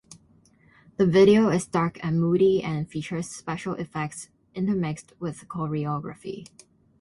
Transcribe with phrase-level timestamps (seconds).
[0.97, 6.47] The video is "dark and moody" and features special effects intermixed with choreography.